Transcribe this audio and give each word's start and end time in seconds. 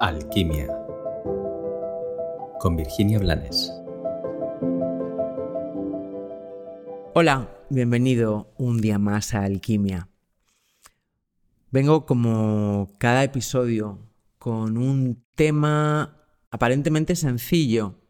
Alquimia 0.00 0.68
con 2.60 2.76
Virginia 2.76 3.18
Blanes. 3.18 3.72
Hola, 7.14 7.48
bienvenido 7.68 8.54
un 8.58 8.80
día 8.80 9.00
más 9.00 9.34
a 9.34 9.42
Alquimia. 9.42 10.08
Vengo 11.72 12.06
como 12.06 12.94
cada 12.98 13.24
episodio 13.24 13.98
con 14.38 14.78
un 14.78 15.24
tema 15.34 16.22
aparentemente 16.52 17.16
sencillo, 17.16 18.00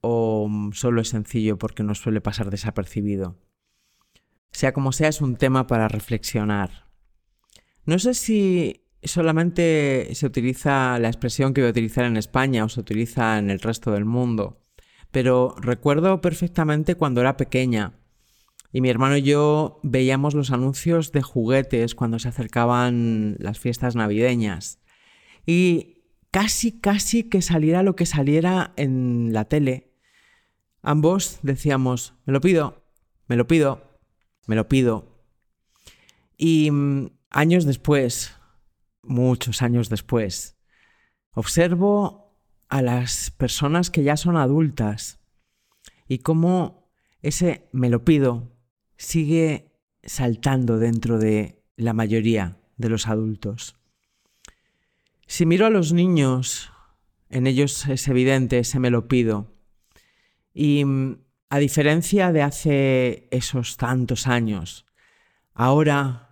o 0.00 0.48
solo 0.72 1.00
es 1.00 1.08
sencillo 1.08 1.58
porque 1.58 1.82
no 1.82 1.96
suele 1.96 2.20
pasar 2.20 2.48
desapercibido. 2.48 3.40
Sea 4.52 4.72
como 4.72 4.92
sea, 4.92 5.08
es 5.08 5.20
un 5.20 5.34
tema 5.34 5.66
para 5.66 5.88
reflexionar. 5.88 6.86
No 7.86 7.98
sé 7.98 8.14
si 8.14 8.81
solamente 9.02 10.08
se 10.14 10.26
utiliza 10.26 10.98
la 10.98 11.08
expresión 11.08 11.54
que 11.54 11.60
voy 11.60 11.68
a 11.68 11.72
utilizar 11.72 12.04
en 12.04 12.16
España 12.16 12.64
o 12.64 12.68
se 12.68 12.80
utiliza 12.80 13.38
en 13.38 13.50
el 13.50 13.60
resto 13.60 13.92
del 13.92 14.04
mundo, 14.04 14.64
pero 15.10 15.54
recuerdo 15.60 16.20
perfectamente 16.20 16.94
cuando 16.94 17.20
era 17.20 17.36
pequeña 17.36 17.94
y 18.72 18.80
mi 18.80 18.88
hermano 18.88 19.18
y 19.18 19.22
yo 19.22 19.80
veíamos 19.82 20.34
los 20.34 20.50
anuncios 20.50 21.12
de 21.12 21.20
juguetes 21.20 21.94
cuando 21.94 22.18
se 22.18 22.28
acercaban 22.28 23.36
las 23.38 23.58
fiestas 23.58 23.94
navideñas. 23.96 24.80
Y 25.44 26.04
casi, 26.30 26.80
casi 26.80 27.24
que 27.24 27.42
saliera 27.42 27.82
lo 27.82 27.94
que 27.96 28.06
saliera 28.06 28.72
en 28.76 29.34
la 29.34 29.44
tele, 29.44 29.92
ambos 30.80 31.38
decíamos, 31.42 32.14
me 32.24 32.32
lo 32.32 32.40
pido, 32.40 32.82
me 33.28 33.36
lo 33.36 33.46
pido, 33.46 33.82
me 34.46 34.56
lo 34.56 34.68
pido. 34.68 35.22
Y 36.38 36.70
mm, 36.70 37.10
años 37.28 37.66
después, 37.66 38.34
muchos 39.02 39.62
años 39.62 39.88
después, 39.88 40.56
observo 41.32 42.36
a 42.68 42.82
las 42.82 43.30
personas 43.30 43.90
que 43.90 44.02
ya 44.02 44.16
son 44.16 44.36
adultas 44.36 45.20
y 46.08 46.18
cómo 46.18 46.90
ese 47.20 47.68
me 47.72 47.90
lo 47.90 48.04
pido 48.04 48.52
sigue 48.96 49.72
saltando 50.02 50.78
dentro 50.78 51.18
de 51.18 51.62
la 51.76 51.92
mayoría 51.92 52.58
de 52.76 52.88
los 52.88 53.08
adultos. 53.08 53.76
Si 55.26 55.46
miro 55.46 55.66
a 55.66 55.70
los 55.70 55.92
niños, 55.92 56.70
en 57.30 57.46
ellos 57.46 57.86
es 57.88 58.06
evidente 58.08 58.58
ese 58.58 58.78
me 58.78 58.90
lo 58.90 59.08
pido. 59.08 59.52
Y 60.52 60.84
a 61.48 61.58
diferencia 61.58 62.32
de 62.32 62.42
hace 62.42 63.28
esos 63.30 63.76
tantos 63.76 64.26
años, 64.26 64.86
ahora 65.54 66.31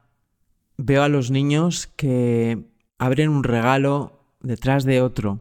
veo 0.82 1.02
a 1.02 1.08
los 1.08 1.30
niños 1.30 1.88
que 1.96 2.64
abren 2.98 3.28
un 3.28 3.44
regalo 3.44 4.24
detrás 4.40 4.84
de 4.84 5.02
otro, 5.02 5.40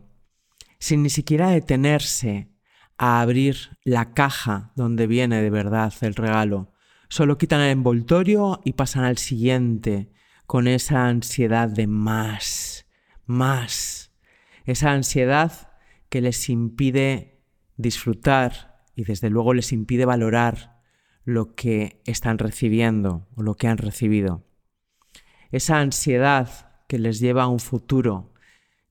sin 0.79 1.01
ni 1.03 1.09
siquiera 1.09 1.49
detenerse 1.49 2.49
a 2.97 3.21
abrir 3.21 3.77
la 3.85 4.13
caja 4.13 4.73
donde 4.75 5.07
viene 5.07 5.41
de 5.41 5.49
verdad 5.49 5.93
el 6.01 6.15
regalo. 6.15 6.73
Solo 7.07 7.37
quitan 7.37 7.61
el 7.61 7.71
envoltorio 7.71 8.59
y 8.65 8.73
pasan 8.73 9.05
al 9.05 9.17
siguiente 9.17 10.11
con 10.45 10.67
esa 10.67 11.07
ansiedad 11.07 11.69
de 11.69 11.87
más, 11.87 12.85
más. 13.25 14.11
Esa 14.65 14.91
ansiedad 14.91 15.71
que 16.09 16.21
les 16.21 16.49
impide 16.49 17.41
disfrutar 17.77 18.83
y 18.93 19.05
desde 19.05 19.29
luego 19.29 19.53
les 19.53 19.71
impide 19.71 20.03
valorar 20.03 20.81
lo 21.23 21.55
que 21.55 22.01
están 22.05 22.39
recibiendo 22.39 23.27
o 23.35 23.43
lo 23.43 23.55
que 23.55 23.67
han 23.67 23.77
recibido 23.77 24.48
esa 25.51 25.79
ansiedad 25.79 26.71
que 26.87 26.99
les 26.99 27.19
lleva 27.19 27.43
a 27.43 27.47
un 27.47 27.59
futuro 27.59 28.33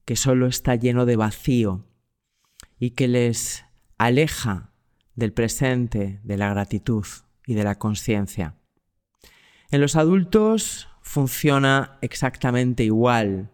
que 0.05 0.17
solo 0.17 0.47
está 0.47 0.75
lleno 0.75 1.05
de 1.05 1.17
vacío 1.17 1.85
y 2.79 2.91
que 2.91 3.09
les 3.09 3.65
aleja 3.99 4.73
del 5.15 5.33
presente, 5.33 6.21
de 6.23 6.37
la 6.37 6.49
gratitud 6.51 7.05
y 7.47 7.55
de 7.55 7.65
la 7.65 7.79
conciencia. 7.79 8.57
En 9.71 9.81
los 9.81 9.97
adultos 9.97 10.89
funciona 11.03 11.99
exactamente 12.01 12.85
igual. 12.85 13.51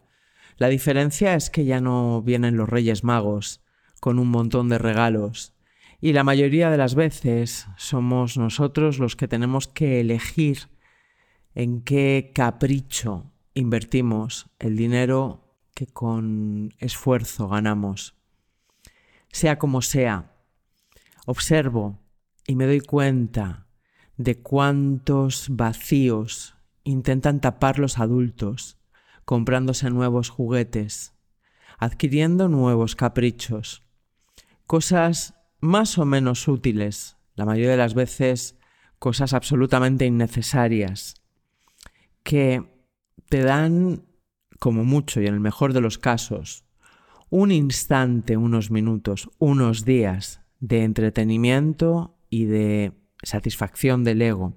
La 0.59 0.69
diferencia 0.69 1.35
es 1.35 1.51
que 1.51 1.65
ya 1.65 1.81
no 1.81 2.23
vienen 2.23 2.57
los 2.57 2.69
Reyes 2.69 3.03
Magos 3.03 3.63
con 4.01 4.19
un 4.19 4.29
montón 4.29 4.69
de 4.69 4.79
regalos 4.79 5.55
y 6.01 6.13
la 6.13 6.23
mayoría 6.23 6.71
de 6.71 6.77
las 6.77 6.95
veces 6.95 7.67
somos 7.77 8.37
nosotros 8.37 8.99
los 8.99 9.17
que 9.17 9.27
tenemos 9.27 9.69
que 9.69 10.01
elegir 10.01 10.69
en 11.55 11.83
qué 11.83 12.33
capricho 12.35 13.31
invertimos 13.55 14.51
el 14.59 14.77
dinero 14.77 15.57
que 15.75 15.87
con 15.87 16.73
esfuerzo 16.79 17.49
ganamos. 17.49 18.15
Sea 19.31 19.59
como 19.59 19.83
sea, 19.83 20.33
observo 21.27 22.01
y 22.47 22.57
me 22.57 22.67
doy 22.67 22.81
cuenta 22.81 23.67
de 24.17 24.41
cuántos 24.41 25.49
vacíos 25.51 26.57
intentan 26.85 27.41
tapar 27.41 27.79
los 27.79 27.99
adultos 27.99 28.79
comprándose 29.25 29.91
nuevos 29.91 30.29
juguetes, 30.29 31.15
adquiriendo 31.79 32.49
nuevos 32.49 32.95
caprichos, 32.95 33.83
cosas 34.67 35.35
más 35.61 35.99
o 35.99 36.05
menos 36.05 36.47
útiles, 36.47 37.17
la 37.35 37.47
mayoría 37.47 37.71
de 37.71 37.77
las 37.79 37.95
veces 37.95 38.57
cosas 38.99 39.33
absolutamente 39.33 40.07
innecesarias 40.07 41.24
que 42.25 42.65
te 43.29 43.43
dan, 43.43 44.03
como 44.59 44.85
mucho 44.85 45.21
y 45.21 45.27
en 45.27 45.35
el 45.35 45.41
mejor 45.41 45.73
de 45.73 45.81
los 45.81 45.99
casos, 45.99 46.65
un 47.31 47.53
instante, 47.53 48.37
unos 48.37 48.71
minutos, 48.71 49.31
unos 49.39 49.85
días 49.85 50.41
de 50.61 50.83
entretenimiento 50.83 52.17
y 52.31 52.47
de 52.47 52.93
satisfacción 53.23 54.05
del 54.05 54.23
ego, 54.23 54.57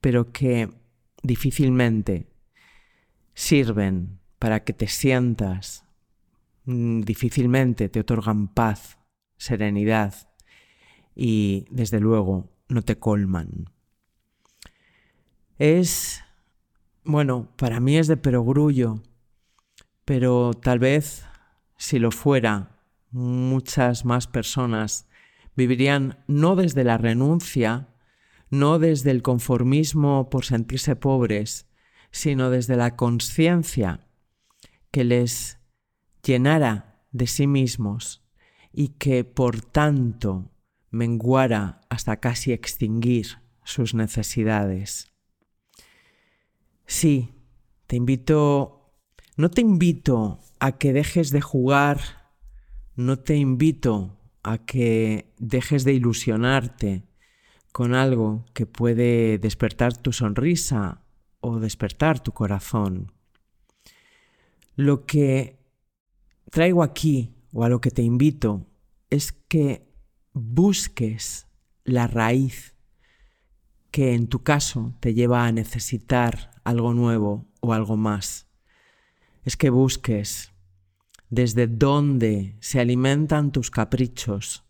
pero 0.00 0.32
que 0.32 0.70
difícilmente 1.22 2.28
sirven 3.34 4.20
para 4.38 4.64
que 4.64 4.72
te 4.72 4.86
sientas, 4.86 5.84
mm, 6.64 7.00
difícilmente 7.02 7.88
te 7.88 8.00
otorgan 8.00 8.48
paz, 8.48 8.98
serenidad 9.36 10.14
y, 11.14 11.66
desde 11.70 12.00
luego, 12.00 12.50
no 12.68 12.82
te 12.82 12.98
colman. 12.98 13.70
Es 15.58 16.22
bueno, 17.08 17.48
para 17.56 17.80
mí 17.80 17.96
es 17.96 18.06
de 18.06 18.18
perogrullo, 18.18 19.02
pero 20.04 20.52
tal 20.52 20.78
vez 20.78 21.24
si 21.78 21.98
lo 21.98 22.10
fuera, 22.10 22.82
muchas 23.10 24.04
más 24.04 24.26
personas 24.26 25.08
vivirían 25.56 26.22
no 26.26 26.54
desde 26.54 26.84
la 26.84 26.98
renuncia, 26.98 27.88
no 28.50 28.78
desde 28.78 29.10
el 29.10 29.22
conformismo 29.22 30.28
por 30.28 30.44
sentirse 30.44 30.96
pobres, 30.96 31.66
sino 32.10 32.50
desde 32.50 32.76
la 32.76 32.94
conciencia 32.94 34.06
que 34.90 35.04
les 35.04 35.58
llenara 36.22 37.06
de 37.10 37.26
sí 37.26 37.46
mismos 37.46 38.22
y 38.70 38.88
que 38.88 39.24
por 39.24 39.62
tanto 39.62 40.52
menguara 40.90 41.80
hasta 41.88 42.20
casi 42.20 42.52
extinguir 42.52 43.38
sus 43.64 43.94
necesidades. 43.94 45.10
Sí, 46.90 47.34
te 47.86 47.96
invito, 47.96 48.94
no 49.36 49.50
te 49.50 49.60
invito 49.60 50.40
a 50.58 50.78
que 50.78 50.94
dejes 50.94 51.30
de 51.30 51.42
jugar, 51.42 52.00
no 52.96 53.18
te 53.18 53.36
invito 53.36 54.18
a 54.42 54.64
que 54.64 55.30
dejes 55.36 55.84
de 55.84 55.92
ilusionarte 55.92 57.04
con 57.72 57.94
algo 57.94 58.46
que 58.54 58.64
puede 58.64 59.36
despertar 59.36 59.98
tu 59.98 60.14
sonrisa 60.14 61.04
o 61.40 61.60
despertar 61.60 62.20
tu 62.20 62.32
corazón. 62.32 63.12
Lo 64.74 65.04
que 65.04 65.58
traigo 66.50 66.82
aquí 66.82 67.34
o 67.52 67.64
a 67.64 67.68
lo 67.68 67.82
que 67.82 67.90
te 67.90 68.02
invito 68.02 68.66
es 69.10 69.32
que 69.32 69.92
busques 70.32 71.48
la 71.84 72.06
raíz 72.06 72.74
que 73.90 74.14
en 74.14 74.26
tu 74.28 74.42
caso 74.42 74.94
te 75.00 75.12
lleva 75.12 75.46
a 75.46 75.52
necesitar 75.52 76.57
algo 76.68 76.92
nuevo 76.92 77.46
o 77.60 77.72
algo 77.72 77.96
más. 77.96 78.46
Es 79.44 79.56
que 79.56 79.70
busques 79.70 80.52
desde 81.30 81.66
dónde 81.66 82.56
se 82.60 82.78
alimentan 82.78 83.52
tus 83.52 83.70
caprichos, 83.70 84.64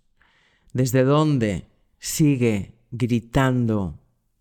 desde 0.73 1.03
dónde 1.03 1.67
sigue 1.99 2.75
gritando 2.93 3.99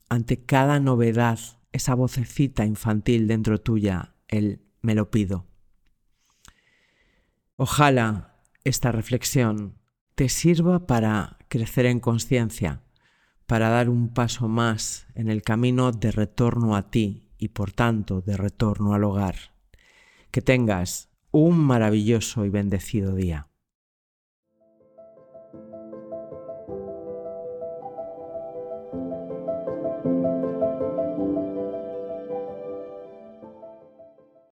ante 0.07 0.37
cada 0.45 0.79
novedad 0.79 1.39
esa 1.71 1.95
vocecita 1.95 2.63
infantil 2.63 3.27
dentro 3.27 3.59
tuya, 3.59 4.13
el 4.27 4.61
me 4.81 4.93
lo 4.93 5.09
pido. 5.09 5.47
Ojalá 7.55 8.35
esta 8.63 8.91
reflexión 8.91 9.79
te 10.13 10.29
sirva 10.29 10.85
para 10.85 11.39
crecer 11.47 11.87
en 11.87 11.99
conciencia 11.99 12.83
para 13.47 13.69
dar 13.69 13.89
un 13.89 14.09
paso 14.09 14.47
más 14.47 15.07
en 15.15 15.29
el 15.29 15.41
camino 15.41 15.91
de 15.91 16.11
retorno 16.11 16.75
a 16.75 16.91
ti 16.91 17.26
y 17.37 17.49
por 17.49 17.71
tanto 17.71 18.21
de 18.21 18.37
retorno 18.37 18.93
al 18.93 19.03
hogar. 19.03 19.35
Que 20.31 20.41
tengas 20.41 21.09
un 21.31 21.57
maravilloso 21.57 22.45
y 22.45 22.49
bendecido 22.49 23.15
día. 23.15 23.46